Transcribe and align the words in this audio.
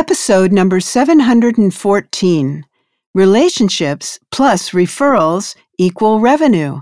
Episode 0.00 0.50
number 0.50 0.80
714 0.80 2.64
Relationships 3.12 4.18
plus 4.30 4.70
referrals 4.70 5.54
equal 5.76 6.20
revenue. 6.20 6.80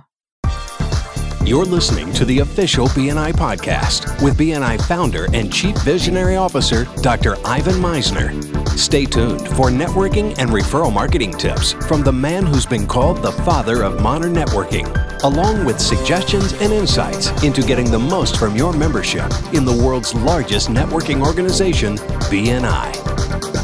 You're 1.45 1.65
listening 1.65 2.13
to 2.13 2.25
the 2.25 2.39
official 2.39 2.87
BNI 2.87 3.33
podcast 3.33 4.23
with 4.23 4.39
BNI 4.39 4.81
founder 4.87 5.27
and 5.35 5.53
chief 5.53 5.77
visionary 5.79 6.37
officer, 6.37 6.87
Dr. 7.03 7.35
Ivan 7.45 7.83
Misner. 7.83 8.58
Stay 8.79 9.05
tuned 9.05 9.41
for 9.49 9.71
networking 9.71 10.39
and 10.39 10.51
referral 10.51 10.93
marketing 10.93 11.33
tips 11.33 11.73
from 11.89 12.03
the 12.03 12.13
man 12.13 12.47
who's 12.47 12.65
been 12.65 12.87
called 12.87 13.21
the 13.23 13.33
father 13.33 13.83
of 13.83 14.01
modern 14.01 14.33
networking, 14.33 14.87
along 15.25 15.65
with 15.65 15.81
suggestions 15.81 16.53
and 16.55 16.73
insights 16.73 17.31
into 17.43 17.61
getting 17.61 17.91
the 17.91 17.99
most 17.99 18.37
from 18.37 18.55
your 18.55 18.73
membership 18.73 19.33
in 19.53 19.65
the 19.65 19.83
world's 19.85 20.15
largest 20.15 20.69
networking 20.69 21.27
organization, 21.27 21.97
BNI. 22.31 23.58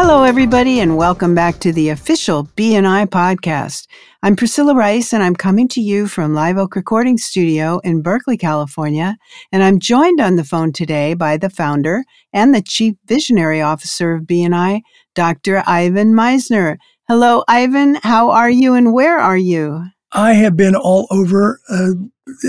Hello, 0.00 0.22
everybody, 0.22 0.78
and 0.78 0.96
welcome 0.96 1.34
back 1.34 1.58
to 1.58 1.72
the 1.72 1.88
official 1.88 2.44
BNI 2.56 3.06
podcast. 3.06 3.88
I'm 4.22 4.36
Priscilla 4.36 4.72
Rice, 4.72 5.12
and 5.12 5.24
I'm 5.24 5.34
coming 5.34 5.66
to 5.70 5.80
you 5.80 6.06
from 6.06 6.34
Live 6.34 6.56
Oak 6.56 6.76
Recording 6.76 7.18
Studio 7.18 7.80
in 7.82 8.00
Berkeley, 8.00 8.36
California. 8.36 9.16
And 9.50 9.60
I'm 9.60 9.80
joined 9.80 10.20
on 10.20 10.36
the 10.36 10.44
phone 10.44 10.72
today 10.72 11.14
by 11.14 11.36
the 11.36 11.50
founder 11.50 12.04
and 12.32 12.54
the 12.54 12.62
Chief 12.62 12.94
Visionary 13.06 13.60
Officer 13.60 14.14
of 14.14 14.22
BNI, 14.22 14.82
Dr. 15.16 15.64
Ivan 15.66 16.12
Misner. 16.12 16.76
Hello, 17.08 17.42
Ivan. 17.48 17.96
How 18.04 18.30
are 18.30 18.50
you, 18.50 18.74
and 18.74 18.92
where 18.92 19.18
are 19.18 19.36
you? 19.36 19.82
I 20.12 20.34
have 20.34 20.56
been 20.56 20.76
all 20.76 21.08
over, 21.10 21.58
uh, 21.68 21.90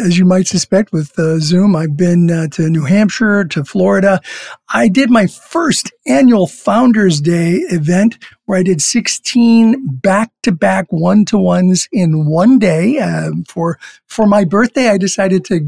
as 0.01 0.17
you 0.17 0.25
might 0.25 0.47
suspect, 0.47 0.91
with 0.91 1.17
uh, 1.17 1.39
Zoom. 1.39 1.75
I've 1.75 1.97
been 1.97 2.29
uh, 2.29 2.47
to 2.49 2.69
New 2.69 2.85
Hampshire, 2.85 3.45
to 3.45 3.63
Florida. 3.63 4.21
I 4.69 4.87
did 4.87 5.09
my 5.09 5.27
first 5.27 5.91
annual 6.05 6.47
Founders 6.47 7.21
Day 7.21 7.53
event 7.69 8.17
where 8.45 8.59
I 8.59 8.63
did 8.63 8.81
16 8.81 9.87
back 9.97 10.31
to 10.43 10.51
back 10.51 10.87
one 10.89 11.25
to 11.25 11.37
ones 11.37 11.87
in 11.91 12.25
one 12.25 12.59
day. 12.59 12.99
Um, 12.99 13.43
for, 13.45 13.79
for 14.07 14.25
my 14.25 14.43
birthday, 14.43 14.89
I 14.89 14.97
decided 14.97 15.45
to 15.45 15.59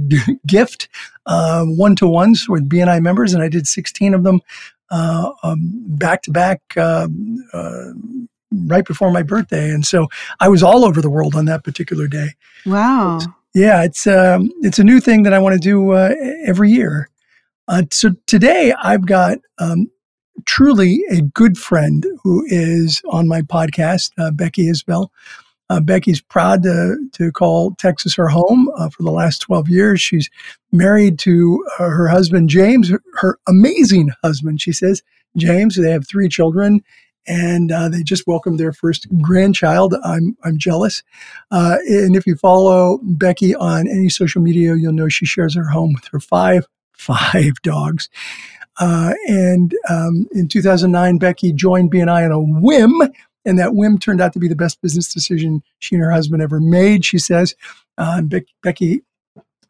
gift 0.47 0.88
one 1.25 1.95
to 1.97 2.08
ones 2.08 2.47
with 2.49 2.69
BNI 2.69 3.02
members, 3.02 3.33
and 3.33 3.43
I 3.43 3.49
did 3.49 3.67
16 3.67 4.14
of 4.14 4.23
them 4.23 4.41
back 4.89 6.23
to 6.23 6.31
back 6.31 6.61
right 8.52 8.86
before 8.86 9.11
my 9.11 9.23
birthday, 9.23 9.69
and 9.69 9.86
so 9.86 10.08
I 10.39 10.49
was 10.49 10.64
all 10.64 10.86
over 10.86 11.02
the 11.02 11.09
world 11.09 11.36
on 11.36 11.45
that 11.45 11.64
particular 11.64 12.08
day. 12.08 12.36
Wow! 12.66 13.19
Yeah, 13.53 13.83
it's 13.83 14.07
um, 14.07 14.49
it's 14.61 14.80
a 14.80 14.83
new 14.83 15.02
thing 15.02 15.23
that 15.23 15.33
I 15.33 15.39
want 15.39 15.53
to 15.53 15.59
do 15.59 15.91
uh, 15.91 16.13
every 16.45 16.71
year. 16.71 17.09
Uh, 17.67 17.83
so 17.91 18.11
today 18.25 18.73
I've 18.81 19.05
got 19.05 19.39
um, 19.59 19.89
truly 20.45 21.03
a 21.09 21.21
good 21.21 21.58
friend 21.58 22.05
who 22.23 22.45
is 22.47 23.02
on 23.09 23.27
my 23.27 23.41
podcast, 23.41 24.11
uh, 24.17 24.31
Becky 24.31 24.67
Isbell. 24.67 25.09
Uh, 25.69 25.80
Becky's 25.80 26.19
proud 26.19 26.63
to, 26.63 26.97
to 27.13 27.31
call 27.31 27.75
Texas 27.75 28.13
her 28.16 28.27
home 28.27 28.69
uh, 28.75 28.89
for 28.89 29.03
the 29.03 29.11
last 29.11 29.39
12 29.39 29.69
years. 29.69 30.02
She's 30.02 30.30
married 30.73 31.17
to 31.19 31.65
uh, 31.80 31.88
her 31.88 32.09
husband, 32.09 32.49
James, 32.49 32.89
her, 32.89 33.02
her, 33.13 33.39
amazing 33.47 34.09
husband, 34.21 34.59
she 34.59 34.73
says, 34.73 35.02
James. 35.38 35.77
They 35.77 35.91
have 35.91 36.05
three 36.05 36.27
children, 36.27 36.81
and 37.27 37.72
uh, 37.72 37.89
they 37.89 38.03
just 38.03 38.27
welcomed 38.27 38.59
their 38.59 38.73
first 38.73 39.08
grandchild. 39.22 39.95
I'm 40.03 40.38
I'm 40.44 40.58
jealous. 40.58 41.03
Uh, 41.52 41.77
and 41.88 42.16
if 42.16 42.25
you 42.25 42.36
follow 42.36 43.00
Becky 43.03 43.55
on 43.55 43.88
any 43.88 44.09
social 44.09 44.41
media, 44.41 44.75
you'll 44.75 44.94
know 44.94 45.09
she 45.09 45.25
shares 45.25 45.55
her 45.55 45.69
home 45.69 45.94
with 45.94 46.08
her 46.08 46.19
five 46.19 46.67
five 46.94 47.53
dogs. 47.64 48.09
Uh, 48.80 49.14
and 49.27 49.75
um, 49.89 50.27
in 50.31 50.47
2009, 50.47 51.17
Becky 51.17 51.52
joined 51.52 51.92
BNI 51.92 52.25
on 52.25 52.31
a 52.31 52.39
whim, 52.39 53.02
and 53.45 53.59
that 53.59 53.75
whim 53.75 53.97
turned 53.97 54.22
out 54.22 54.33
to 54.33 54.39
be 54.39 54.47
the 54.47 54.55
best 54.55 54.81
business 54.81 55.14
decision 55.14 55.61
she 55.80 55.95
and 55.95 56.03
her 56.03 56.11
husband 56.11 56.42
ever 56.42 56.59
made. 56.59 57.03
She 57.03 57.19
says, 57.19 57.53
uh, 57.97 58.21
Be- 58.21 58.45
Becky 58.64 59.02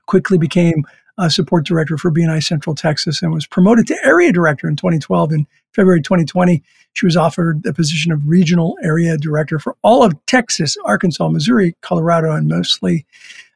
quickly 0.05 0.37
became 0.37 0.85
a 1.21 1.29
support 1.29 1.65
director 1.65 1.97
for 1.97 2.11
BNI 2.11 2.43
Central 2.43 2.75
Texas 2.75 3.21
and 3.21 3.31
was 3.31 3.45
promoted 3.45 3.85
to 3.87 3.97
area 4.03 4.31
director 4.31 4.67
in 4.67 4.75
2012. 4.75 5.31
In 5.31 5.47
February 5.73 6.01
2020, 6.01 6.63
she 6.93 7.05
was 7.05 7.15
offered 7.15 7.61
the 7.61 7.73
position 7.73 8.11
of 8.11 8.27
regional 8.27 8.75
area 8.83 9.17
director 9.17 9.59
for 9.59 9.77
all 9.83 10.03
of 10.03 10.13
Texas, 10.25 10.75
Arkansas, 10.83 11.29
Missouri, 11.29 11.75
Colorado, 11.81 12.31
and 12.31 12.47
mostly, 12.47 13.05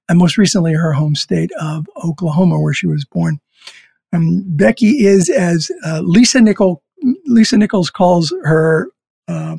and 0.07 0.19
most 0.19 0.37
recently, 0.37 0.73
her 0.73 0.93
home 0.93 1.15
state 1.15 1.51
of 1.59 1.87
Oklahoma, 2.03 2.59
where 2.59 2.73
she 2.73 2.85
was 2.85 3.03
born. 3.03 3.39
Um, 4.13 4.43
Becky 4.45 5.05
is, 5.05 5.29
as 5.29 5.71
uh, 5.83 6.01
Lisa 6.01 6.39
Nichol, 6.41 6.83
Lisa 7.25 7.57
Nichols 7.57 7.89
calls 7.89 8.31
her, 8.43 8.89
uh, 9.27 9.57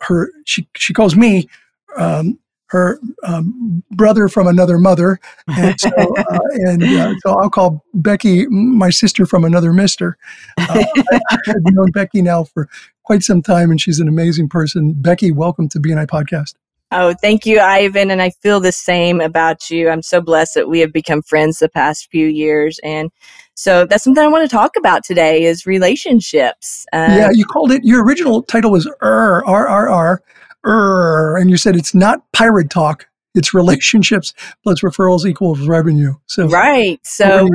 her 0.00 0.30
she 0.44 0.68
she 0.74 0.92
calls 0.92 1.14
me 1.14 1.48
um, 1.96 2.38
her 2.66 2.98
um, 3.24 3.82
brother 3.90 4.28
from 4.28 4.46
another 4.46 4.78
mother, 4.78 5.20
and 5.48 5.78
so, 5.78 5.90
uh, 5.90 6.38
and 6.52 6.82
uh, 6.82 7.14
so 7.20 7.38
I'll 7.38 7.50
call 7.50 7.84
Becky 7.94 8.46
my 8.46 8.90
sister 8.90 9.26
from 9.26 9.44
another 9.44 9.72
Mister. 9.72 10.16
Uh, 10.58 10.84
I've 11.30 11.62
known 11.64 11.90
Becky 11.90 12.22
now 12.22 12.44
for 12.44 12.68
quite 13.02 13.22
some 13.22 13.42
time, 13.42 13.70
and 13.70 13.80
she's 13.80 14.00
an 14.00 14.08
amazing 14.08 14.48
person. 14.48 14.94
Becky, 14.96 15.30
welcome 15.30 15.68
to 15.70 15.78
BNI 15.78 16.06
Podcast. 16.06 16.54
Oh, 16.96 17.12
thank 17.12 17.44
you, 17.44 17.58
Ivan. 17.58 18.10
And 18.10 18.22
I 18.22 18.30
feel 18.30 18.60
the 18.60 18.70
same 18.70 19.20
about 19.20 19.68
you. 19.68 19.88
I'm 19.88 20.02
so 20.02 20.20
blessed 20.20 20.54
that 20.54 20.68
we 20.68 20.78
have 20.78 20.92
become 20.92 21.22
friends 21.22 21.58
the 21.58 21.68
past 21.68 22.08
few 22.08 22.28
years. 22.28 22.78
And 22.84 23.10
so 23.54 23.84
that's 23.84 24.04
something 24.04 24.22
I 24.22 24.28
want 24.28 24.48
to 24.48 24.54
talk 24.54 24.76
about 24.76 25.02
today 25.02 25.42
is 25.42 25.66
relationships. 25.66 26.86
Um, 26.92 27.10
yeah, 27.10 27.30
you 27.32 27.44
called 27.46 27.72
it, 27.72 27.82
your 27.84 28.04
original 28.04 28.42
title 28.42 28.70
was 28.70 28.88
R, 29.00 29.44
R, 29.44 29.66
R, 29.66 29.88
R, 29.88 30.22
R, 30.64 31.36
and 31.36 31.50
you 31.50 31.56
said 31.56 31.76
it's 31.76 31.94
not 31.94 32.20
pirate 32.32 32.70
talk. 32.70 33.06
It's 33.34 33.52
relationships 33.52 34.32
plus 34.62 34.80
referrals 34.80 35.26
equals 35.26 35.60
revenue. 35.66 36.14
So 36.26 36.48
right. 36.48 37.00
So 37.04 37.48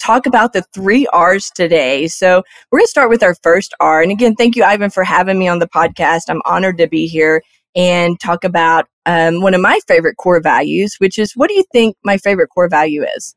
talk 0.00 0.26
about 0.26 0.52
the 0.52 0.62
three 0.74 1.06
R's 1.12 1.50
today. 1.50 2.08
So 2.08 2.42
we're 2.70 2.78
going 2.78 2.86
to 2.86 2.90
start 2.90 3.10
with 3.10 3.22
our 3.22 3.34
first 3.42 3.74
R. 3.80 4.02
And 4.02 4.10
again, 4.10 4.34
thank 4.34 4.56
you, 4.56 4.64
Ivan, 4.64 4.90
for 4.90 5.04
having 5.04 5.38
me 5.38 5.46
on 5.46 5.58
the 5.60 5.68
podcast. 5.68 6.22
I'm 6.28 6.42
honored 6.46 6.78
to 6.78 6.88
be 6.88 7.06
here 7.06 7.42
and 7.76 8.18
talk 8.18 8.42
about 8.42 8.88
um, 9.06 9.40
one 9.40 9.54
of 9.54 9.60
my 9.60 9.78
favorite 9.86 10.16
core 10.16 10.40
values, 10.40 10.96
which 10.98 11.18
is 11.18 11.32
what 11.36 11.48
do 11.48 11.54
you 11.54 11.64
think 11.72 11.96
my 12.02 12.18
favorite 12.18 12.48
core 12.48 12.68
value 12.68 13.04
is? 13.16 13.34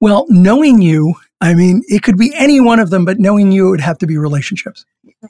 Well, 0.00 0.26
knowing 0.28 0.80
you, 0.80 1.14
I 1.40 1.54
mean, 1.54 1.82
it 1.88 2.02
could 2.02 2.16
be 2.16 2.32
any 2.34 2.60
one 2.60 2.78
of 2.78 2.90
them, 2.90 3.04
but 3.04 3.18
knowing 3.18 3.52
you, 3.52 3.68
it 3.68 3.70
would 3.70 3.80
have 3.80 3.98
to 3.98 4.06
be 4.06 4.16
relationships. 4.16 4.84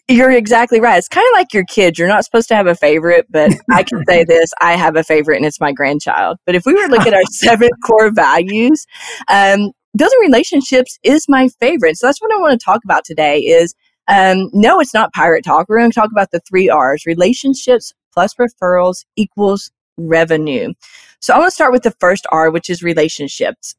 You're 0.08 0.32
exactly 0.32 0.80
right. 0.80 0.98
It's 0.98 1.08
kind 1.08 1.26
of 1.32 1.38
like 1.38 1.52
your 1.52 1.64
kids. 1.64 1.98
You're 1.98 2.08
not 2.08 2.24
supposed 2.24 2.48
to 2.48 2.56
have 2.56 2.66
a 2.66 2.74
favorite, 2.74 3.26
but 3.30 3.52
I 3.70 3.82
can 3.82 4.04
say 4.06 4.24
this 4.28 4.52
I 4.60 4.76
have 4.76 4.96
a 4.96 5.04
favorite, 5.04 5.36
and 5.36 5.46
it's 5.46 5.60
my 5.60 5.72
grandchild. 5.72 6.38
But 6.46 6.54
if 6.54 6.66
we 6.66 6.74
were 6.74 6.86
to 6.86 6.92
look 6.92 7.06
at 7.06 7.14
our 7.14 7.24
seven 7.30 7.70
core 7.84 8.10
values, 8.10 8.86
um, 9.28 9.72
building 9.96 10.18
relationships 10.20 10.98
is 11.02 11.26
my 11.28 11.48
favorite. 11.60 11.96
So 11.96 12.06
that's 12.06 12.20
what 12.20 12.32
I 12.32 12.40
want 12.40 12.58
to 12.58 12.64
talk 12.64 12.80
about 12.84 13.04
today 13.04 13.40
is 13.40 13.74
um, 14.08 14.50
no, 14.52 14.80
it's 14.80 14.94
not 14.94 15.12
pirate 15.12 15.44
talk. 15.44 15.66
We're 15.68 15.78
going 15.78 15.90
to 15.90 15.94
talk 15.94 16.10
about 16.10 16.30
the 16.30 16.40
three 16.40 16.68
R's 16.68 17.06
relationships 17.06 17.92
plus 18.12 18.34
referrals 18.34 19.04
equals 19.16 19.70
revenue. 19.96 20.72
So 21.20 21.34
I 21.34 21.38
want 21.38 21.50
to 21.50 21.54
start 21.54 21.72
with 21.72 21.84
the 21.84 21.94
first 22.00 22.26
R, 22.30 22.50
which 22.50 22.68
is 22.68 22.82
relationships. 22.82 23.74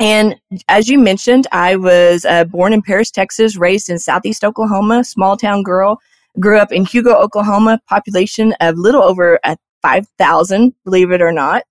And 0.00 0.40
as 0.68 0.88
you 0.88 0.98
mentioned, 0.98 1.46
I 1.52 1.76
was 1.76 2.24
uh, 2.24 2.44
born 2.44 2.72
in 2.72 2.80
Paris, 2.80 3.10
Texas, 3.10 3.56
raised 3.58 3.90
in 3.90 3.98
Southeast 3.98 4.42
Oklahoma, 4.42 5.04
small 5.04 5.36
town 5.36 5.62
girl. 5.62 6.00
Grew 6.38 6.58
up 6.58 6.72
in 6.72 6.86
Hugo, 6.86 7.14
Oklahoma, 7.14 7.80
population 7.86 8.54
of 8.60 8.78
little 8.78 9.02
over 9.02 9.38
uh, 9.44 9.56
5,000, 9.82 10.72
believe 10.84 11.10
it 11.10 11.20
or 11.20 11.32
not. 11.32 11.64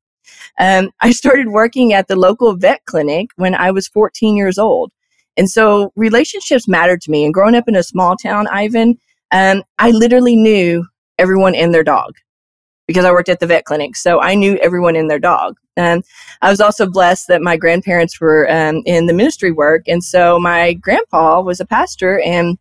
Um, 0.60 0.92
I 1.02 1.12
started 1.12 1.48
working 1.48 1.92
at 1.94 2.08
the 2.08 2.16
local 2.16 2.56
vet 2.56 2.86
clinic 2.86 3.32
when 3.38 3.56
I 3.56 3.72
was 3.72 3.88
14 3.88 4.36
years 4.36 4.60
old. 4.60 4.92
And 5.36 5.50
so 5.50 5.92
relationships 5.96 6.68
mattered 6.68 7.02
to 7.02 7.12
me. 7.12 7.26
And 7.26 7.34
growing 7.34 7.56
up 7.56 7.68
in 7.68 7.76
a 7.76 7.84
small 7.84 8.16
town, 8.16 8.48
Ivan, 8.52 9.00
um, 9.32 9.64
I 9.80 9.90
literally 9.90 10.36
knew 10.36 10.86
everyone 11.18 11.56
and 11.56 11.74
their 11.74 11.84
dog 11.84 12.14
because 12.90 13.06
I 13.06 13.12
worked 13.12 13.30
at 13.30 13.40
the 13.40 13.46
vet 13.46 13.66
clinic. 13.66 13.96
So 13.96 14.20
I 14.20 14.34
knew 14.34 14.58
everyone 14.64 14.96
and 14.96 15.12
their 15.12 15.20
dog. 15.20 15.58
And 15.78 16.04
I 16.42 16.50
was 16.50 16.60
also 16.60 16.90
blessed 16.90 17.28
that 17.28 17.40
my 17.40 17.56
grandparents 17.56 18.20
were 18.20 18.50
um, 18.52 18.82
in 18.84 19.06
the 19.06 19.14
ministry 19.14 19.52
work. 19.52 19.84
And 19.88 20.04
so 20.04 20.40
my 20.40 20.74
grandpa 20.74 21.40
was 21.40 21.60
a 21.60 21.68
pastor 21.68 22.20
and 22.22 22.58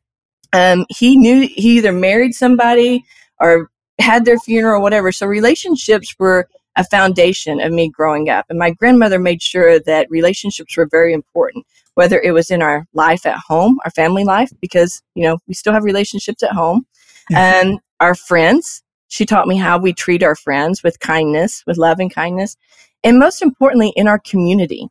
um, 0.52 0.84
he 0.90 1.16
knew 1.16 1.48
he 1.48 1.78
either 1.78 1.92
married 1.92 2.34
somebody 2.34 3.06
or 3.40 3.70
had 3.98 4.26
their 4.26 4.38
funeral 4.38 4.80
or 4.80 4.82
whatever. 4.82 5.12
So 5.12 5.26
relationships 5.26 6.14
were 6.19 6.46
a 6.76 6.84
foundation 6.84 7.58
of 7.58 7.72
me 7.72 7.88
growing 7.88 8.28
up. 8.28 8.44
And 8.50 8.58
my 8.58 8.72
grandmother 8.72 9.19
made 9.19 9.40
sure 9.40 9.80
that 9.80 10.10
relationships 10.10 10.76
were 10.76 10.88
very 10.90 11.14
important, 11.14 11.64
whether 11.94 12.20
it 12.20 12.32
was 12.32 12.50
in 12.50 12.60
our 12.60 12.84
life 12.92 13.25
at 13.25 13.38
home, 13.48 13.78
our 13.86 13.90
family 13.92 14.25
life, 14.25 14.50
because, 14.60 15.00
you 15.14 15.25
know, 15.25 15.38
we 15.48 15.54
still 15.54 15.72
have 15.72 15.84
relationships 15.84 16.42
at 16.42 16.52
home, 16.52 16.86
and 17.30 17.78
our 17.98 18.14
friends. 18.14 18.82
She 19.08 19.26
taught 19.26 19.49
me 19.49 19.56
how 19.56 19.78
we 19.78 19.93
treat 19.93 20.22
our 20.22 20.37
friends 20.37 20.82
with 20.82 21.00
kindness, 21.00 21.64
with 21.66 21.76
love 21.76 21.99
and 21.99 22.12
kindness, 22.14 22.56
and 23.02 23.19
most 23.19 23.43
importantly, 23.43 23.93
in 23.96 24.06
our 24.06 24.19
community. 24.19 24.87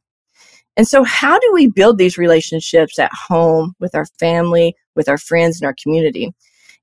And 0.75 0.87
so, 0.87 1.03
how 1.03 1.39
do 1.39 1.51
we 1.53 1.67
build 1.67 1.97
these 1.97 2.17
relationships 2.17 2.99
at 2.99 3.11
home 3.13 3.75
with 3.79 3.95
our 3.95 4.05
family, 4.19 4.75
with 4.97 5.07
our 5.07 5.17
friends 5.17 5.61
and 5.61 5.65
our 5.65 5.75
community. 5.81 6.33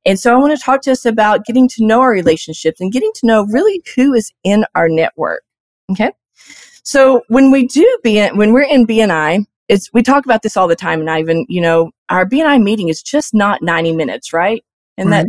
And 0.07 0.19
so 0.19 0.33
I 0.33 0.39
want 0.39 0.57
to 0.57 0.65
talk 0.65 0.81
to 0.83 0.93
us 0.93 1.05
about 1.05 1.45
getting 1.45 1.69
to 1.71 1.85
know 1.85 2.01
our 2.01 2.11
relationships 2.11 2.81
and 2.81 2.93
getting 2.93 3.11
to 3.17 3.27
know 3.27 3.45
really 3.47 3.83
who 3.95 4.15
is 4.15 4.33
in 4.45 4.65
our 4.75 4.89
network. 4.89 5.43
Okay. 5.91 6.13
So 6.83 7.23
when 7.29 7.51
we 7.51 7.67
do 7.67 7.99
BN, 8.05 8.37
when 8.37 8.53
we're 8.53 8.63
in 8.63 8.87
BNI, 8.87 9.45
it's, 9.69 9.93
we 9.93 10.03
talk 10.03 10.25
about 10.27 10.43
this 10.43 10.57
all 10.57 10.69
the 10.69 10.77
time. 10.77 11.01
And 11.01 11.11
I 11.11 11.21
even, 11.21 11.47
you 11.49 11.61
know, 11.61 11.91
our 12.11 12.27
BNI 12.27 12.63
meeting 12.63 12.89
is 12.89 13.03
just 13.03 13.35
not 13.35 13.63
90 13.63 13.93
minutes, 13.93 14.33
right? 14.33 14.63
And 14.97 15.13
that 15.13 15.27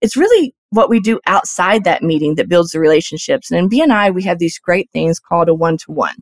it's 0.00 0.16
really 0.16 0.54
what 0.70 0.90
we 0.90 1.00
do 1.00 1.20
outside 1.26 1.84
that 1.84 2.02
meeting 2.02 2.34
that 2.34 2.48
builds 2.48 2.72
the 2.72 2.80
relationships. 2.80 3.50
And 3.50 3.58
in 3.58 3.68
BNI, 3.68 4.14
we 4.14 4.22
have 4.24 4.38
these 4.38 4.58
great 4.58 4.90
things 4.90 5.18
called 5.18 5.48
a 5.48 5.54
one 5.54 5.78
to 5.78 5.92
one. 5.92 6.16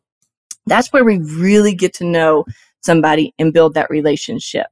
That's 0.67 0.93
where 0.93 1.05
we 1.05 1.19
really 1.19 1.75
get 1.75 1.95
to 1.95 2.05
know 2.05 2.45
somebody 2.81 3.35
and 3.39 3.53
build 3.53 3.75
that 3.75 3.91
relationship. 3.91 4.67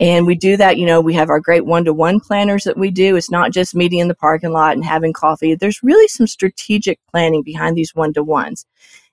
And 0.00 0.26
we 0.26 0.34
do 0.34 0.56
that, 0.56 0.76
you 0.76 0.86
know, 0.86 1.00
we 1.00 1.14
have 1.14 1.30
our 1.30 1.40
great 1.40 1.64
one 1.64 1.84
to 1.84 1.92
one 1.92 2.20
planners 2.20 2.64
that 2.64 2.76
we 2.76 2.90
do. 2.90 3.16
It's 3.16 3.30
not 3.30 3.52
just 3.52 3.74
meeting 3.74 4.00
in 4.00 4.08
the 4.08 4.14
parking 4.14 4.52
lot 4.52 4.74
and 4.74 4.84
having 4.84 5.12
coffee. 5.12 5.54
There's 5.54 5.82
really 5.82 6.08
some 6.08 6.26
strategic 6.26 6.98
planning 7.10 7.42
behind 7.42 7.76
these 7.76 7.94
one 7.94 8.12
to 8.14 8.22
ones. 8.22 8.66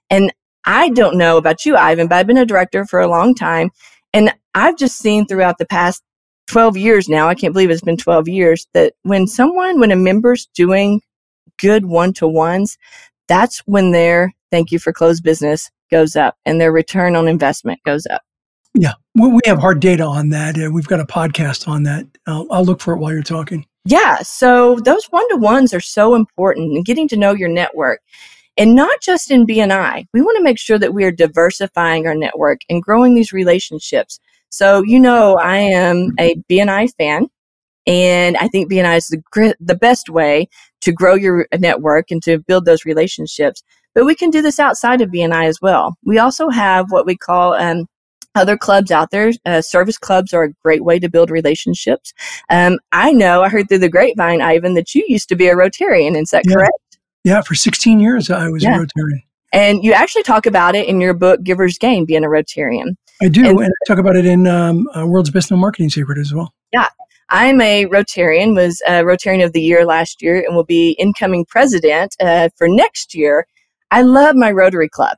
And 0.10 0.34
I 0.66 0.90
don't 0.90 1.18
know 1.18 1.38
about 1.38 1.66
you, 1.66 1.76
Ivan, 1.76 2.08
but 2.08 2.16
I've 2.16 2.28
been 2.28 2.38
a 2.38 2.46
director 2.46 2.86
for 2.86 3.00
a 3.00 3.08
long 3.08 3.34
time. 3.34 3.72
And 4.14 4.34
I've 4.54 4.78
just 4.78 4.98
seen 4.98 5.26
throughout 5.26 5.58
the 5.58 5.66
past 5.66 6.04
12 6.52 6.76
years 6.76 7.08
now, 7.08 7.30
I 7.30 7.36
can't 7.36 7.54
believe 7.54 7.70
it's 7.70 7.82
been 7.82 7.98
12 7.98 8.28
years, 8.28 8.68
that 8.74 8.94
when 9.04 9.26
someone, 9.26 9.80
when 9.80 9.92
a 9.92 9.96
member's 9.96 10.48
doing 10.48 11.02
good 11.58 11.86
one 11.86 12.12
to 12.14 12.28
ones, 12.28 12.78
that's 13.28 13.60
when 13.60 13.92
their 13.92 14.34
thank 14.52 14.72
you 14.72 14.78
for 14.78 14.92
closed 14.92 15.24
business 15.24 15.72
goes 15.92 16.18
up 16.18 16.36
and 16.46 16.60
their 16.60 16.74
return 16.74 17.16
on 17.16 17.30
investment 17.30 17.80
goes 17.86 18.06
up. 18.08 18.22
Yeah, 18.74 18.94
we 19.16 19.40
have 19.46 19.60
hard 19.60 19.80
data 19.80 20.04
on 20.04 20.30
that. 20.30 20.56
We've 20.72 20.88
got 20.88 21.00
a 21.00 21.06
podcast 21.06 21.68
on 21.68 21.84
that. 21.84 22.06
I'll, 22.28 22.48
I'll 22.52 22.66
look 22.66 22.82
for 22.82 22.94
it 22.94 23.00
while 23.00 23.14
you're 23.14 23.24
talking. 23.24 23.66
Yeah, 23.86 24.18
so 24.22 24.76
those 24.76 25.06
one 25.06 25.28
to 25.30 25.38
ones 25.38 25.74
are 25.74 25.80
so 25.80 26.16
important 26.16 26.76
and 26.76 26.86
getting 26.86 27.08
to 27.10 27.18
know 27.18 27.34
your 27.34 27.50
network. 27.50 28.02
And 28.58 28.76
not 28.76 29.02
just 29.02 29.32
in 29.32 29.48
BNI, 29.48 30.06
we 30.14 30.22
want 30.22 30.38
to 30.38 30.44
make 30.44 30.60
sure 30.60 30.78
that 30.78 30.94
we 30.94 31.06
are 31.06 31.12
diversifying 31.12 32.08
our 32.08 32.16
network 32.16 32.60
and 32.70 32.84
growing 32.84 33.16
these 33.16 33.32
relationships. 33.32 34.20
So, 34.52 34.84
you 34.84 35.00
know, 35.00 35.38
I 35.38 35.58
am 35.58 36.14
a 36.20 36.36
BNI 36.50 36.94
fan, 36.98 37.28
and 37.88 38.38
I 38.38 38.48
think 38.48 38.72
BNI 38.72 38.98
is 38.98 39.08
the, 39.08 39.56
the 39.60 39.76
best 39.76 40.10
way 40.10 40.48
to 40.82 40.92
grow 40.92 41.16
your 41.16 41.48
network 41.58 42.12
and 42.12 42.22
to 42.24 42.40
build 42.40 42.66
those 42.66 42.86
relationships. 42.86 43.64
But 43.96 44.06
we 44.06 44.16
can 44.16 44.30
do 44.30 44.42
this 44.42 44.60
outside 44.60 45.02
of 45.02 45.10
BNI 45.10 45.46
as 45.46 45.60
well. 45.62 45.96
We 46.04 46.20
also 46.20 46.50
have 46.50 46.92
what 46.92 47.06
we 47.06 47.16
call 47.16 47.54
um, 47.54 47.88
other 48.36 48.58
clubs 48.58 48.92
out 48.92 49.12
there. 49.12 49.32
Uh, 49.46 49.62
service 49.62 49.98
clubs 49.98 50.34
are 50.34 50.44
a 50.44 50.54
great 50.64 50.84
way 50.84 51.00
to 51.00 51.10
build 51.10 51.30
relationships. 51.30 52.14
Um, 52.50 52.80
I 52.92 53.12
know 53.12 53.44
I 53.44 53.50
heard 53.50 53.68
through 53.68 53.80
the 53.80 53.90
grapevine, 53.90 54.42
Ivan, 54.42 54.74
that 54.76 54.96
you 54.96 55.04
used 55.08 55.30
to 55.30 55.36
be 55.36 55.48
a 55.48 55.56
Rotarian. 55.56 56.20
Is 56.22 56.30
that 56.30 56.44
yeah. 56.46 56.54
correct? 56.54 56.98
Yeah, 57.24 57.42
for 57.42 57.56
16 57.56 58.00
years 58.00 58.30
I 58.30 58.50
was 58.50 58.64
yeah. 58.64 58.78
a 58.78 58.80
Rotarian. 58.80 59.24
And 59.54 59.84
you 59.84 59.94
actually 59.94 60.24
talk 60.24 60.46
about 60.46 60.76
it 60.76 60.88
in 60.88 61.02
your 61.02 61.14
book, 61.14 61.44
Giver's 61.44 61.78
Gain, 61.78 62.06
being 62.06 62.24
a 62.24 62.28
Rotarian. 62.28 62.96
I 63.22 63.28
do, 63.28 63.48
and, 63.48 63.60
and 63.60 63.68
I 63.68 63.88
talk 63.88 64.00
about 64.00 64.16
it 64.16 64.26
in 64.26 64.48
um, 64.48 64.88
uh, 64.96 65.06
World's 65.06 65.30
Best 65.30 65.52
Known 65.52 65.60
Marketing 65.60 65.90
Secret 65.90 66.18
as 66.18 66.34
well. 66.34 66.54
Yeah, 66.72 66.88
I'm 67.30 67.62
a 67.62 67.86
Rotarian, 67.86 68.56
was 68.56 68.82
a 68.88 69.04
Rotarian 69.04 69.44
of 69.44 69.54
the 69.54 69.62
Year 69.62 69.86
last 69.86 70.22
year, 70.22 70.44
and 70.44 70.56
will 70.56 70.64
be 70.64 70.92
incoming 71.00 71.46
president 71.46 72.16
uh, 72.20 72.50
for 72.58 72.68
next 72.68 73.14
year. 73.14 73.46
I 73.92 74.02
love 74.02 74.36
my 74.36 74.52
Rotary 74.52 74.90
Club. 74.90 75.18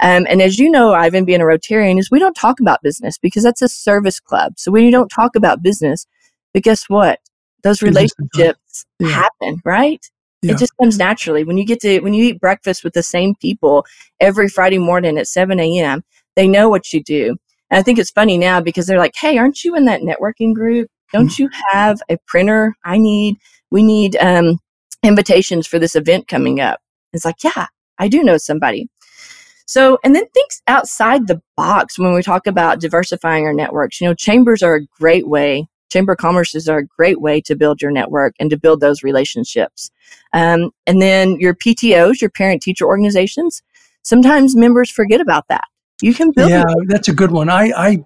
Um, 0.00 0.26
and 0.28 0.42
as 0.42 0.58
you 0.58 0.70
know, 0.70 0.92
Ivan, 0.92 1.24
being 1.24 1.40
a 1.40 1.44
Rotarian, 1.44 1.98
is 1.98 2.10
we 2.10 2.18
don't 2.18 2.34
talk 2.34 2.60
about 2.60 2.82
business 2.82 3.18
because 3.18 3.42
that's 3.42 3.62
a 3.62 3.68
service 3.68 4.20
club. 4.20 4.54
So 4.56 4.70
we 4.70 4.90
don't 4.90 5.08
talk 5.08 5.36
about 5.36 5.62
business. 5.62 6.06
But 6.52 6.62
guess 6.62 6.88
what? 6.88 7.20
Those 7.62 7.82
relationships 7.82 8.84
yeah. 8.98 9.08
happen, 9.08 9.60
right? 9.64 10.04
Yeah. 10.44 10.52
It 10.52 10.58
just 10.58 10.76
comes 10.76 10.98
naturally. 10.98 11.44
When 11.44 11.58
you 11.58 11.64
get 11.64 11.80
to 11.80 12.00
when 12.00 12.14
you 12.14 12.24
eat 12.24 12.40
breakfast 12.40 12.84
with 12.84 12.92
the 12.92 13.02
same 13.02 13.34
people 13.36 13.86
every 14.20 14.48
Friday 14.48 14.78
morning 14.78 15.18
at 15.18 15.26
7 15.26 15.58
a.m., 15.58 16.04
they 16.36 16.46
know 16.46 16.68
what 16.68 16.92
you 16.92 17.02
do. 17.02 17.36
And 17.70 17.78
I 17.78 17.82
think 17.82 17.98
it's 17.98 18.10
funny 18.10 18.38
now 18.38 18.60
because 18.60 18.86
they're 18.86 18.98
like, 18.98 19.14
hey, 19.16 19.38
aren't 19.38 19.64
you 19.64 19.74
in 19.74 19.84
that 19.86 20.02
networking 20.02 20.54
group? 20.54 20.88
Don't 21.12 21.28
mm-hmm. 21.28 21.44
you 21.44 21.50
have 21.72 22.00
a 22.08 22.18
printer? 22.26 22.74
I 22.84 22.98
need, 22.98 23.36
we 23.70 23.82
need 23.82 24.16
um, 24.16 24.58
invitations 25.02 25.66
for 25.66 25.78
this 25.78 25.96
event 25.96 26.28
coming 26.28 26.60
up. 26.60 26.80
It's 27.12 27.24
like, 27.24 27.42
yeah, 27.42 27.66
I 27.98 28.08
do 28.08 28.22
know 28.22 28.36
somebody. 28.36 28.88
So, 29.66 29.98
and 30.04 30.14
then 30.14 30.26
things 30.28 30.62
outside 30.66 31.26
the 31.26 31.40
box 31.56 31.98
when 31.98 32.12
we 32.12 32.22
talk 32.22 32.46
about 32.46 32.80
diversifying 32.80 33.44
our 33.44 33.54
networks. 33.54 34.00
You 34.00 34.08
know, 34.08 34.14
chambers 34.14 34.62
are 34.62 34.76
a 34.76 34.86
great 34.98 35.26
way, 35.26 35.66
chamber 35.94 36.12
of 36.12 36.18
commerces 36.18 36.70
are 36.70 36.78
a 36.78 36.86
great 36.86 37.20
way 37.20 37.40
to 37.42 37.54
build 37.54 37.80
your 37.80 37.90
network 37.90 38.34
and 38.38 38.50
to 38.50 38.58
build 38.58 38.80
those 38.80 39.02
relationships. 39.02 39.90
Um, 40.32 40.70
and 40.86 41.00
then 41.00 41.38
your 41.40 41.54
PTOs, 41.54 42.20
your 42.20 42.30
parent 42.30 42.62
teacher 42.62 42.86
organizations, 42.86 43.62
sometimes 44.02 44.56
members 44.56 44.90
forget 44.90 45.20
about 45.20 45.48
that. 45.48 45.64
You 46.02 46.14
can 46.14 46.32
build. 46.32 46.50
Yeah, 46.50 46.64
that's 46.88 47.08
a 47.08 47.14
good 47.14 47.30
one. 47.30 47.48
I, 47.48 47.70
I, 47.76 48.04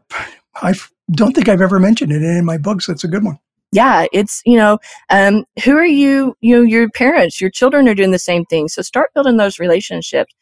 I 0.62 0.74
don't 1.12 1.34
think 1.34 1.48
I've 1.48 1.62
ever 1.62 1.80
mentioned 1.80 2.12
it 2.12 2.22
in 2.22 2.44
my 2.44 2.58
books. 2.58 2.86
That's 2.86 3.04
a 3.04 3.08
good 3.08 3.24
one 3.24 3.38
yeah, 3.72 4.06
it's, 4.12 4.42
you 4.46 4.56
know, 4.56 4.78
um, 5.10 5.44
who 5.64 5.76
are 5.76 5.86
you, 5.86 6.34
you 6.40 6.56
know, 6.56 6.62
your 6.62 6.88
parents, 6.90 7.40
your 7.40 7.50
children 7.50 7.88
are 7.88 7.94
doing 7.94 8.12
the 8.12 8.18
same 8.18 8.44
thing. 8.46 8.68
So 8.68 8.82
start 8.82 9.12
building 9.14 9.36
those 9.36 9.58
relationships. 9.58 10.34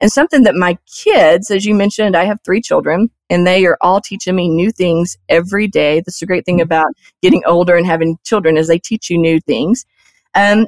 And 0.00 0.12
something 0.12 0.42
that 0.42 0.54
my 0.54 0.76
kids, 0.92 1.50
as 1.50 1.64
you 1.64 1.74
mentioned, 1.74 2.16
I 2.16 2.24
have 2.24 2.38
three 2.44 2.60
children 2.60 3.10
and 3.30 3.46
they 3.46 3.64
are 3.64 3.78
all 3.80 4.00
teaching 4.00 4.36
me 4.36 4.48
new 4.48 4.70
things 4.70 5.16
every 5.28 5.66
day. 5.66 6.00
That's 6.00 6.20
the 6.20 6.26
great 6.26 6.44
thing 6.44 6.56
mm-hmm. 6.56 6.62
about 6.64 6.88
getting 7.22 7.42
older 7.46 7.76
and 7.76 7.86
having 7.86 8.18
children 8.24 8.56
is 8.56 8.68
they 8.68 8.78
teach 8.78 9.08
you 9.08 9.16
new 9.16 9.40
things. 9.40 9.86
Um, 10.34 10.66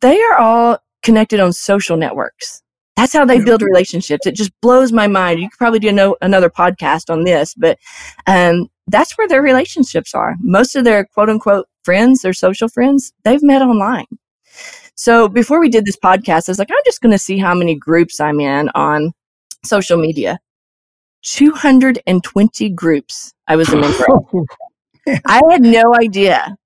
they 0.00 0.20
are 0.20 0.38
all 0.38 0.78
connected 1.02 1.40
on 1.40 1.52
social 1.52 1.96
networks. 1.96 2.62
That's 2.96 3.12
how 3.12 3.24
they 3.24 3.40
build 3.42 3.62
relationships. 3.62 4.26
It 4.26 4.34
just 4.34 4.52
blows 4.60 4.92
my 4.92 5.06
mind. 5.06 5.40
You 5.40 5.48
could 5.48 5.58
probably 5.58 5.78
do 5.78 5.92
no, 5.92 6.16
another 6.20 6.50
podcast 6.50 7.10
on 7.10 7.24
this, 7.24 7.54
but 7.54 7.78
um, 8.26 8.68
that's 8.86 9.16
where 9.16 9.28
their 9.28 9.42
relationships 9.42 10.14
are. 10.14 10.36
Most 10.40 10.76
of 10.76 10.84
their 10.84 11.04
quote 11.04 11.30
unquote 11.30 11.68
friends, 11.82 12.22
their 12.22 12.32
social 12.32 12.68
friends, 12.68 13.12
they've 13.24 13.42
met 13.42 13.62
online. 13.62 14.06
So 14.94 15.28
before 15.28 15.60
we 15.60 15.68
did 15.68 15.84
this 15.84 15.96
podcast, 15.96 16.48
I 16.48 16.52
was 16.52 16.58
like, 16.58 16.70
I'm 16.70 16.82
just 16.84 17.00
going 17.00 17.12
to 17.12 17.18
see 17.18 17.38
how 17.38 17.54
many 17.54 17.74
groups 17.74 18.20
I'm 18.20 18.40
in 18.40 18.68
on 18.74 19.12
social 19.64 19.96
media. 19.98 20.38
220 21.22 22.68
groups 22.70 23.32
I 23.46 23.56
was 23.56 23.68
a 23.72 23.76
member 23.76 24.04
of. 24.12 24.46
I 25.26 25.40
had 25.50 25.62
no 25.62 25.94
idea. 25.94 26.56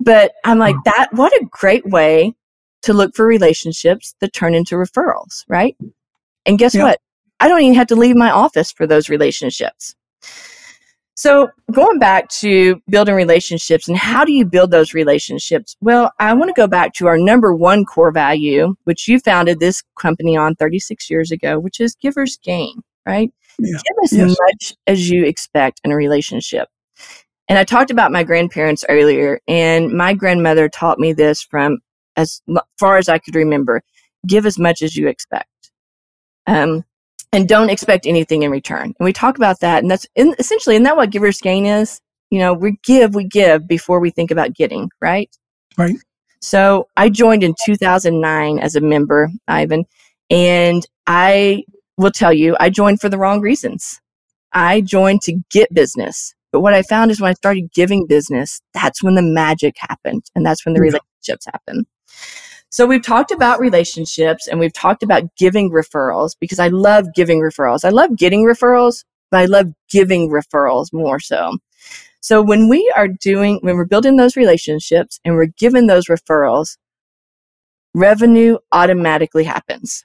But 0.00 0.32
I'm 0.44 0.58
like, 0.58 0.76
that, 0.84 1.08
what 1.12 1.32
a 1.32 1.46
great 1.50 1.86
way 1.86 2.34
to 2.82 2.92
look 2.92 3.14
for 3.14 3.26
relationships 3.26 4.14
that 4.20 4.32
turn 4.32 4.54
into 4.54 4.74
referrals, 4.74 5.44
right? 5.48 5.76
And 6.44 6.58
guess 6.58 6.74
yeah. 6.74 6.84
what? 6.84 7.00
I 7.38 7.48
don't 7.48 7.60
even 7.60 7.74
have 7.74 7.86
to 7.88 7.96
leave 7.96 8.16
my 8.16 8.30
office 8.30 8.72
for 8.72 8.86
those 8.86 9.08
relationships. 9.08 9.94
So, 11.14 11.48
going 11.70 11.98
back 11.98 12.28
to 12.40 12.80
building 12.88 13.14
relationships 13.14 13.86
and 13.86 13.96
how 13.96 14.24
do 14.24 14.32
you 14.32 14.44
build 14.44 14.70
those 14.70 14.94
relationships? 14.94 15.76
Well, 15.80 16.10
I 16.18 16.32
want 16.32 16.48
to 16.48 16.60
go 16.60 16.66
back 16.66 16.94
to 16.94 17.06
our 17.06 17.18
number 17.18 17.54
one 17.54 17.84
core 17.84 18.12
value, 18.12 18.74
which 18.84 19.08
you 19.08 19.18
founded 19.18 19.60
this 19.60 19.82
company 19.98 20.36
on 20.36 20.54
36 20.54 21.10
years 21.10 21.30
ago, 21.30 21.58
which 21.58 21.80
is 21.80 21.94
giver's 21.94 22.38
gain, 22.38 22.82
right? 23.06 23.30
Yeah. 23.58 23.72
Give 23.72 23.96
as 24.04 24.12
yes. 24.12 24.36
much 24.40 24.74
as 24.86 25.10
you 25.10 25.24
expect 25.24 25.80
in 25.84 25.92
a 25.92 25.96
relationship. 25.96 26.68
And 27.48 27.58
I 27.58 27.64
talked 27.64 27.90
about 27.90 28.12
my 28.12 28.22
grandparents 28.24 28.84
earlier, 28.88 29.38
and 29.46 29.92
my 29.92 30.14
grandmother 30.14 30.68
taught 30.70 30.98
me 30.98 31.12
this 31.12 31.42
from 31.42 31.78
as 32.16 32.40
far 32.78 32.96
as 32.96 33.08
I 33.08 33.18
could 33.18 33.34
remember 33.34 33.82
give 34.26 34.46
as 34.46 34.58
much 34.58 34.82
as 34.82 34.96
you 34.96 35.08
expect. 35.08 35.48
Um, 36.46 36.84
and 37.32 37.48
don't 37.48 37.70
expect 37.70 38.06
anything 38.06 38.42
in 38.42 38.50
return. 38.50 38.94
And 38.98 39.04
we 39.04 39.12
talk 39.12 39.36
about 39.36 39.60
that. 39.60 39.82
And 39.82 39.90
that's 39.90 40.06
in, 40.14 40.34
essentially, 40.38 40.76
isn't 40.76 40.84
that 40.84 40.96
what 40.96 41.10
giver's 41.10 41.40
gain 41.40 41.66
is? 41.66 42.00
You 42.30 42.38
know, 42.38 42.52
we 42.54 42.78
give, 42.82 43.14
we 43.14 43.24
give 43.24 43.66
before 43.66 44.00
we 44.00 44.10
think 44.10 44.30
about 44.30 44.54
getting, 44.54 44.90
right? 45.00 45.34
Right. 45.76 45.96
So 46.40 46.88
I 46.96 47.08
joined 47.08 47.42
in 47.42 47.54
2009 47.64 48.58
as 48.58 48.74
a 48.74 48.80
member, 48.80 49.30
Ivan, 49.48 49.84
and 50.28 50.86
I 51.06 51.64
will 51.96 52.10
tell 52.10 52.32
you, 52.32 52.56
I 52.58 52.68
joined 52.68 53.00
for 53.00 53.08
the 53.08 53.18
wrong 53.18 53.40
reasons. 53.40 54.00
I 54.52 54.80
joined 54.80 55.22
to 55.22 55.38
get 55.50 55.72
business. 55.72 56.34
But 56.50 56.60
what 56.60 56.74
I 56.74 56.82
found 56.82 57.10
is 57.10 57.20
when 57.20 57.30
I 57.30 57.34
started 57.34 57.72
giving 57.72 58.06
business, 58.06 58.60
that's 58.74 59.02
when 59.02 59.14
the 59.14 59.22
magic 59.22 59.76
happened 59.78 60.24
and 60.34 60.44
that's 60.44 60.66
when 60.66 60.74
the 60.74 60.80
mm-hmm. 60.80 60.96
relationships 60.96 61.46
happen. 61.46 61.86
So 62.72 62.86
we've 62.86 63.02
talked 63.04 63.30
about 63.32 63.60
relationships 63.60 64.48
and 64.48 64.58
we've 64.58 64.72
talked 64.72 65.02
about 65.04 65.24
giving 65.36 65.70
referrals 65.70 66.32
because 66.40 66.58
I 66.58 66.68
love 66.68 67.06
giving 67.14 67.40
referrals. 67.40 67.84
I 67.84 67.90
love 67.90 68.16
getting 68.16 68.46
referrals, 68.46 69.04
but 69.30 69.40
I 69.40 69.44
love 69.44 69.68
giving 69.90 70.30
referrals 70.30 70.86
more 70.92 71.20
so. 71.20 71.58
So 72.22 72.42
when 72.42 72.68
we 72.70 72.90
are 72.96 73.08
doing, 73.08 73.58
when 73.62 73.76
we're 73.76 73.84
building 73.84 74.16
those 74.16 74.36
relationships 74.36 75.20
and 75.24 75.34
we're 75.36 75.46
given 75.58 75.86
those 75.86 76.06
referrals, 76.06 76.78
revenue 77.94 78.58
automatically 78.72 79.44
happens. 79.44 80.04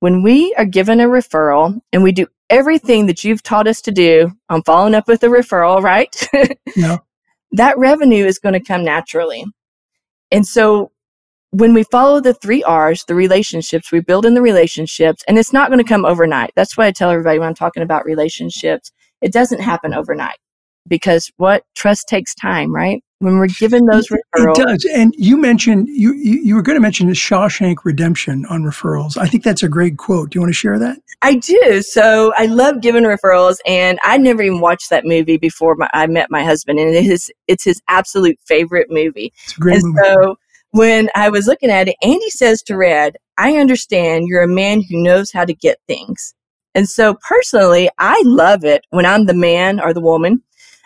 when 0.00 0.22
we 0.22 0.54
are 0.56 0.64
given 0.64 1.00
a 1.00 1.06
referral 1.06 1.80
and 1.92 2.02
we 2.02 2.12
do 2.12 2.26
everything 2.50 3.06
that 3.06 3.24
you've 3.24 3.42
taught 3.42 3.68
us 3.68 3.80
to 3.82 3.92
do 3.92 4.32
on 4.48 4.62
following 4.62 4.94
up 4.94 5.08
with 5.08 5.22
a 5.22 5.28
referral, 5.28 5.82
right? 5.82 6.14
Yeah. 6.76 6.98
that 7.52 7.78
revenue 7.78 8.24
is 8.26 8.38
going 8.38 8.52
to 8.54 8.60
come 8.60 8.84
naturally. 8.84 9.44
And 10.32 10.46
so 10.46 10.92
when 11.50 11.72
we 11.72 11.82
follow 11.84 12.20
the 12.20 12.34
three 12.34 12.62
R's, 12.62 13.04
the 13.06 13.14
relationships, 13.14 13.90
we 13.90 14.00
build 14.00 14.26
in 14.26 14.34
the 14.34 14.42
relationships, 14.42 15.22
and 15.26 15.38
it's 15.38 15.52
not 15.52 15.70
going 15.70 15.82
to 15.82 15.88
come 15.88 16.04
overnight. 16.04 16.52
That's 16.54 16.76
why 16.76 16.86
I 16.86 16.92
tell 16.92 17.10
everybody 17.10 17.38
when 17.38 17.48
I'm 17.48 17.54
talking 17.54 17.82
about 17.82 18.04
relationships, 18.04 18.92
it 19.20 19.32
doesn't 19.32 19.60
happen 19.60 19.94
overnight 19.94 20.38
because 20.86 21.30
what 21.36 21.64
trust 21.74 22.08
takes 22.08 22.34
time, 22.34 22.74
right? 22.74 23.02
When 23.20 23.38
we're 23.38 23.48
given 23.48 23.84
those 23.86 24.08
referrals, 24.08 24.58
It 24.58 24.64
does. 24.64 24.84
And 24.94 25.12
you 25.18 25.36
mentioned 25.36 25.88
you 25.88 26.14
you, 26.14 26.38
you 26.38 26.54
were 26.54 26.62
going 26.62 26.76
to 26.76 26.80
mention 26.80 27.08
the 27.08 27.14
Shawshank 27.14 27.78
Redemption 27.84 28.46
on 28.46 28.62
referrals. 28.62 29.16
I 29.16 29.26
think 29.26 29.42
that's 29.42 29.62
a 29.64 29.68
great 29.68 29.96
quote. 29.96 30.30
Do 30.30 30.36
you 30.36 30.40
want 30.40 30.50
to 30.50 30.56
share 30.56 30.78
that? 30.78 30.98
I 31.22 31.34
do. 31.34 31.82
So 31.82 32.32
I 32.36 32.46
love 32.46 32.80
giving 32.80 33.02
referrals, 33.02 33.56
and 33.66 33.98
I 34.04 34.18
never 34.18 34.42
even 34.42 34.60
watched 34.60 34.90
that 34.90 35.04
movie 35.04 35.36
before 35.36 35.74
my, 35.74 35.88
I 35.92 36.06
met 36.06 36.30
my 36.30 36.44
husband, 36.44 36.78
and 36.78 36.94
it 36.94 37.06
is 37.06 37.32
it's 37.48 37.64
his 37.64 37.82
absolute 37.88 38.38
favorite 38.46 38.86
movie. 38.88 39.32
It's 39.44 39.56
a 39.56 39.60
great 39.60 39.82
and 39.82 39.94
movie. 39.94 40.00
so 40.04 40.38
when 40.72 41.08
I 41.14 41.28
was 41.28 41.46
looking 41.46 41.70
at 41.70 41.88
it, 41.88 41.96
Andy 42.02 42.30
says 42.30 42.62
to 42.64 42.76
Red, 42.76 43.16
I 43.36 43.56
understand 43.56 44.26
you're 44.26 44.42
a 44.42 44.48
man 44.48 44.82
who 44.82 45.02
knows 45.02 45.30
how 45.32 45.44
to 45.44 45.54
get 45.54 45.78
things. 45.86 46.34
And 46.74 46.88
so 46.88 47.16
personally, 47.26 47.90
I 47.98 48.20
love 48.24 48.64
it 48.64 48.84
when 48.90 49.06
I'm 49.06 49.26
the 49.26 49.34
man 49.34 49.80
or 49.80 49.94
the 49.94 50.00
woman 50.00 50.42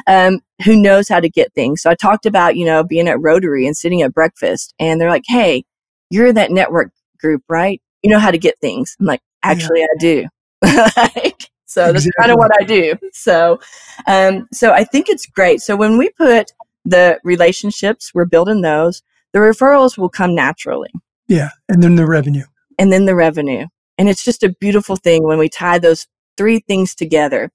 um, 0.06 0.40
who 0.64 0.80
knows 0.80 1.08
how 1.08 1.20
to 1.20 1.28
get 1.28 1.52
things. 1.54 1.82
So 1.82 1.90
I 1.90 1.94
talked 1.94 2.26
about, 2.26 2.56
you 2.56 2.64
know, 2.64 2.84
being 2.84 3.08
at 3.08 3.20
Rotary 3.20 3.66
and 3.66 3.76
sitting 3.76 4.02
at 4.02 4.14
breakfast, 4.14 4.74
and 4.78 5.00
they're 5.00 5.10
like, 5.10 5.24
hey, 5.26 5.64
you're 6.10 6.32
that 6.32 6.50
network 6.50 6.92
group, 7.18 7.42
right? 7.48 7.80
You 8.02 8.10
know 8.10 8.18
how 8.18 8.30
to 8.30 8.38
get 8.38 8.58
things. 8.60 8.96
I'm 9.00 9.06
like, 9.06 9.20
actually, 9.42 9.82
I 9.82 9.88
do. 9.98 10.26
Like, 10.96 11.50
so 11.66 11.92
that's 11.92 12.08
kind 12.20 12.30
of 12.30 12.36
what 12.36 12.50
I 12.60 12.64
do. 12.64 12.94
So, 13.12 13.58
um, 14.06 14.46
so 14.52 14.72
I 14.72 14.84
think 14.84 15.08
it's 15.08 15.26
great. 15.26 15.60
So 15.62 15.74
when 15.74 15.96
we 15.96 16.10
put 16.10 16.52
the 16.84 17.18
relationships, 17.24 18.12
we're 18.14 18.26
building 18.26 18.60
those 18.60 19.02
the 19.32 19.38
referrals 19.38 19.96
will 19.98 20.08
come 20.08 20.34
naturally 20.34 20.90
yeah, 21.28 21.50
and 21.68 21.82
then 21.82 21.94
the 21.94 22.06
revenue. 22.06 22.44
and 22.78 22.92
then 22.92 23.06
the 23.06 23.14
revenue. 23.14 23.66
And 23.98 24.08
it's 24.08 24.24
just 24.24 24.42
a 24.42 24.54
beautiful 24.60 24.96
thing 24.96 25.22
when 25.24 25.38
we 25.38 25.48
tie 25.48 25.78
those 25.78 26.06
three 26.36 26.60
things 26.60 26.94
together. 26.94 27.50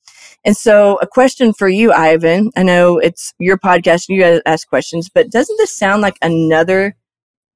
And 0.46 0.56
so, 0.56 0.98
a 1.02 1.08
question 1.08 1.54
for 1.54 1.68
you, 1.68 1.92
Ivan. 1.92 2.52
I 2.56 2.64
know 2.64 2.98
it's 3.00 3.34
your 3.40 3.58
podcast, 3.58 4.08
and 4.08 4.18
you 4.18 4.22
guys 4.24 4.42
ask 4.46 4.68
questions, 4.68 5.10
but 5.10 5.30
doesn't 5.30 5.58
this 5.58 5.76
sound 5.76 6.02
like 6.02 6.16
another 6.22 6.96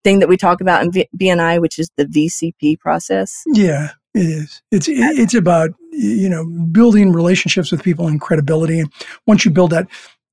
thing 0.03 0.19
that 0.19 0.29
we 0.29 0.35
talk 0.37 0.61
about 0.61 0.83
in 0.83 0.91
v- 0.91 1.09
BNI, 1.15 1.61
which 1.61 1.79
is 1.79 1.89
the 1.95 2.05
VCP 2.05 2.79
process? 2.79 3.43
Yeah, 3.47 3.91
it 4.13 4.19
is. 4.19 4.61
It's 4.71 4.87
it's 4.89 5.35
about 5.35 5.69
you 5.91 6.29
know 6.29 6.45
building 6.71 7.13
relationships 7.13 7.71
with 7.71 7.83
people 7.83 8.07
and 8.07 8.19
credibility. 8.19 8.79
And 8.79 8.91
once 9.27 9.45
you 9.45 9.51
build 9.51 9.71
that, 9.71 9.87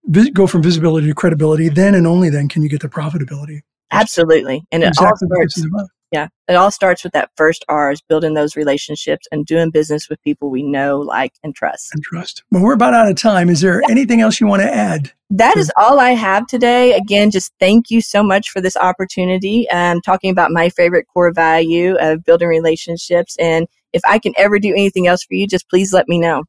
vis- 0.07 0.31
go 0.31 0.47
from 0.47 0.63
visibility 0.63 1.07
to 1.07 1.15
credibility, 1.15 1.69
then 1.69 1.95
and 1.95 2.07
only 2.07 2.31
then 2.31 2.49
can 2.49 2.63
you 2.63 2.69
get 2.69 2.81
the 2.81 2.89
profitability. 2.89 3.61
Absolutely. 3.91 4.63
And 4.71 4.83
it 4.83 4.89
exactly 4.89 5.29
all 5.31 5.49
starts, 5.49 5.63
yeah, 6.11 6.29
it 6.49 6.55
all 6.55 6.71
starts 6.71 7.05
with 7.05 7.13
that 7.13 7.31
first 7.37 7.65
R 7.69 7.91
is 7.91 8.01
building 8.01 8.35
those 8.35 8.57
relationships 8.57 9.27
and 9.31 9.45
doing 9.45 9.71
business 9.71 10.09
with 10.09 10.23
people 10.23 10.51
we 10.51 10.63
know, 10.63 10.99
like, 10.99 11.33
and 11.43 11.55
trust. 11.55 11.91
And 11.95 12.03
trust. 12.03 12.43
Well, 12.51 12.63
we're 12.63 12.73
about 12.75 12.95
out 12.95 13.11
of 13.11 13.17
time. 13.17 13.49
Is 13.51 13.61
there 13.61 13.83
anything 13.91 14.21
else 14.23 14.41
you 14.41 14.47
want 14.47 14.63
to 14.63 14.73
add? 14.75 15.13
That 15.31 15.53
Sure. 15.55 15.61
is 15.61 15.73
all 15.77 16.01
I 16.01 16.11
have 16.11 16.47
today. 16.47 16.95
Again, 16.95 17.31
just 17.31 17.53
thank 17.61 17.91
you 17.91 18.01
so 18.01 18.23
much 18.23 18.49
for 18.51 18.61
this 18.63 18.77
opportunity. 18.77 19.69
Um, 19.71 20.01
talking 20.01 20.31
about 20.31 20.51
my 20.51 20.71
favorite 20.71 21.07
core 21.13 21.33
value 21.33 21.97
of 22.01 22.25
building 22.25 22.49
relationships. 22.49 23.37
And 23.39 23.67
if 23.93 24.01
I 24.09 24.19
can 24.19 24.33
ever 24.39 24.59
do 24.59 24.71
anything 24.71 25.07
else 25.07 25.23
for 25.25 25.35
you, 25.35 25.47
just 25.47 25.69
please 25.69 25.93
let 25.93 26.09
me 26.09 26.19
know. 26.19 26.45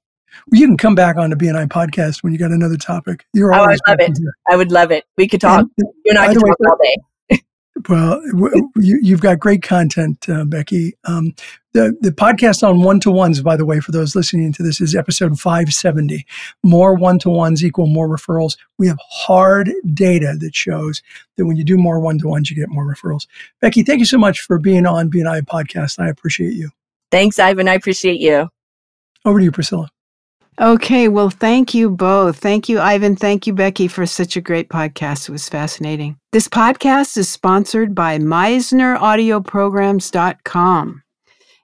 You 0.53 0.67
can 0.67 0.77
come 0.77 0.96
back 0.96 1.17
on 1.17 1.31
the 1.31 1.36
BNI 1.36 1.67
podcast 1.67 2.22
when 2.24 2.31
you 2.31 2.39
got 2.39 2.51
another 2.51 2.77
topic. 2.77 3.25
You're 3.34 3.51
Oh, 3.53 3.58
I 3.58 3.60
always 3.62 3.79
love 3.88 3.98
it. 4.00 4.17
here. 4.17 4.34
I 4.50 4.55
would 4.55 4.72
love 4.72 4.91
it. 4.91 5.03
We 5.17 5.27
could 5.27 5.41
talk. 5.41 5.62
And- 5.62 5.72
You 6.05 6.12
and 6.12 6.19
I 6.19 6.27
could 6.34 6.41
way, 6.41 6.50
talk 6.50 6.58
all 6.69 6.77
day. 6.81 6.96
Well, 7.88 8.21
you, 8.75 9.00
you've 9.01 9.21
got 9.21 9.39
great 9.39 9.63
content, 9.63 10.27
uh, 10.27 10.43
Becky. 10.43 10.93
Um, 11.05 11.33
the 11.74 11.95
the 12.01 12.12
podcast 12.12 12.67
on 12.67 12.81
one 12.81 13.00
to 13.01 13.12
ones, 13.12 13.41
by 13.41 13.55
the 13.55 13.65
way, 13.65 13.79
for 13.79 13.91
those 13.91 14.15
listening 14.15 14.51
to 14.53 14.63
this, 14.63 14.81
is 14.81 14.95
episode 14.95 15.39
five 15.39 15.74
seventy. 15.74 16.25
More 16.63 16.95
one 16.95 17.19
to 17.19 17.29
ones 17.29 17.63
equal 17.63 17.88
more 17.88 18.09
referrals. 18.09 18.57
We 18.77 18.88
have 18.88 18.98
hard 19.09 19.71
data 19.93 20.36
that 20.39 20.55
shows 20.55 21.01
that 21.38 21.45
when 21.45 21.57
you 21.57 21.63
do 21.63 21.77
more 21.77 22.00
one 22.00 22.17
to 22.19 22.27
ones, 22.27 22.50
you 22.50 22.55
get 22.55 22.69
more 22.69 22.86
referrals. 22.86 23.27
Becky, 23.62 23.83
thank 23.83 24.00
you 24.00 24.05
so 24.05 24.17
much 24.17 24.41
for 24.41 24.57
being 24.57 24.86
on 24.86 25.09
BNI 25.09 25.41
podcast. 25.43 26.00
I 26.00 26.09
appreciate 26.09 26.53
you. 26.53 26.71
Thanks, 27.12 27.39
Ivan. 27.39 27.67
I 27.67 27.75
appreciate 27.75 28.19
you. 28.19 28.50
Over 29.25 29.39
to 29.39 29.45
you, 29.45 29.51
Priscilla. 29.51 29.89
Okay, 30.60 31.08
well, 31.08 31.30
thank 31.30 31.74
you 31.74 31.89
both. 31.89 32.39
Thank 32.39 32.68
you, 32.68 32.82
Ivan. 32.82 33.16
Thank 33.16 33.48
you, 33.48 33.54
Becky, 33.54 33.88
for 33.88 34.06
such 34.06 34.36
a 34.36 34.42
great 34.42 34.68
podcast. 34.68 35.30
It 35.30 35.32
was 35.32 35.48
fascinating. 35.48 36.18
This 36.34 36.50
podcast 36.50 37.16
is 37.16 37.30
sponsored 37.30 37.96
by 37.96 38.20
MisnerAudioPrograms.com. 38.20 41.04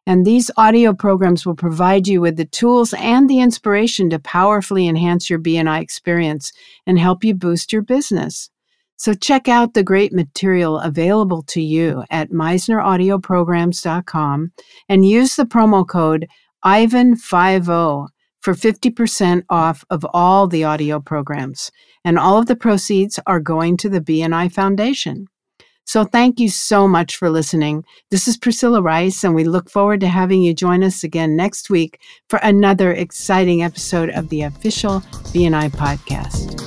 And 0.08 0.26
these 0.26 0.50
audio 0.56 0.94
programs 0.94 1.46
will 1.46 1.56
provide 1.56 2.08
you 2.08 2.22
with 2.22 2.38
the 2.38 2.46
tools 2.46 2.94
and 2.94 3.30
the 3.30 3.42
inspiration 3.42 4.10
to 4.12 4.20
powerfully 4.20 4.88
enhance 4.88 5.30
your 5.30 5.40
BNI 5.40 5.82
experience 5.82 6.54
and 6.88 6.98
help 6.98 7.26
you 7.26 7.34
boost 7.34 7.74
your 7.74 7.82
business. 7.82 8.50
So 8.96 9.14
check 9.14 9.50
out 9.50 9.74
the 9.74 9.84
great 9.84 10.14
material 10.14 10.80
available 10.80 11.44
to 11.48 11.62
you 11.62 12.06
at 12.12 12.32
MisnerAudioPrograms.com 12.32 14.52
and 14.88 15.06
use 15.06 15.36
the 15.36 15.44
promo 15.44 15.86
code 15.86 16.30
IVAN50 16.64 18.15
for 18.46 18.54
50% 18.54 19.42
off 19.50 19.84
of 19.90 20.06
all 20.14 20.48
the 20.48 20.64
audio 20.64 21.00
programs. 21.00 21.72
And 22.04 22.20
all 22.20 22.38
of 22.38 22.46
the 22.46 22.56
proceeds 22.56 23.20
are 23.26 23.40
going 23.40 23.76
to 23.78 23.90
the 23.90 24.00
BNI 24.00 24.52
Foundation. 24.52 25.26
So 25.86 26.04
thank 26.04 26.40
you 26.40 26.50
so 26.50 26.88
much 26.88 27.16
for 27.16 27.32
listening. 27.32 27.84
This 28.12 28.28
is 28.28 28.38
Priscilla 28.38 28.84
Rice, 28.84 29.24
and 29.24 29.34
we 29.34 29.46
look 29.46 29.72
forward 29.72 30.00
to 30.02 30.08
having 30.08 30.44
you 30.44 30.54
join 30.54 30.84
us 30.84 31.04
again 31.04 31.36
next 31.36 31.72
week 31.72 32.00
for 32.30 32.38
another 32.44 32.92
exciting 32.92 33.64
episode 33.64 34.12
of 34.12 34.30
the 34.30 34.44
official 34.44 35.02
BNI 35.34 35.72
podcast. 35.72 36.65